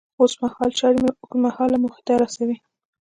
[0.21, 2.57] اوسمهال چارې مو اوږد مهاله موخې ته رسوي.